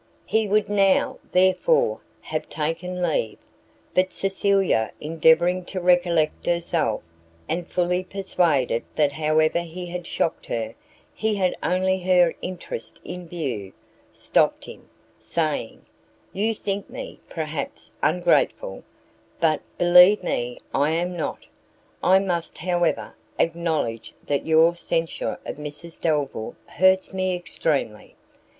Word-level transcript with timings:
He 0.25 0.47
would 0.47 0.67
now, 0.67 1.19
therefore, 1.31 1.99
have 2.21 2.49
taken 2.49 3.03
leave; 3.03 3.37
but 3.93 4.11
Cecilia, 4.13 4.91
endeavouring 4.99 5.63
to 5.65 5.79
recollect 5.79 6.47
herself, 6.47 7.03
and 7.47 7.67
fully 7.67 8.03
persuaded 8.03 8.83
that 8.95 9.11
however 9.11 9.59
he 9.59 9.85
had 9.85 10.07
shocked 10.07 10.47
her, 10.47 10.73
he 11.13 11.35
had 11.35 11.55
only 11.61 11.99
her 11.99 12.33
interest 12.41 12.99
in 13.05 13.27
view, 13.27 13.73
stopt 14.11 14.65
him, 14.65 14.89
saying, 15.19 15.85
"You 16.33 16.55
think 16.55 16.89
me, 16.89 17.19
perhaps, 17.29 17.91
ungrateful, 18.01 18.81
but 19.39 19.61
believe 19.77 20.23
me 20.23 20.57
I 20.73 20.93
am 20.93 21.15
not; 21.15 21.45
I 22.03 22.17
must, 22.17 22.57
however, 22.57 23.13
acknowledge 23.37 24.15
that 24.25 24.47
your 24.47 24.73
censure 24.75 25.37
of 25.45 25.57
Mrs 25.57 26.01
Delvile 26.01 26.55
hurts 26.65 27.13
me 27.13 27.35
extremely. 27.35 28.15